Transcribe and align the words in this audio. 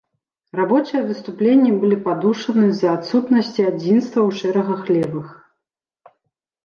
Рабочыя 0.59 1.01
выступленні 1.09 1.71
былі 1.83 1.97
падушаны 2.07 2.65
з-за 2.71 2.89
адсутнасці 2.97 3.61
адзінства 3.73 4.19
ў 4.27 4.31
шэрагах 4.43 4.81
левых. 4.97 5.27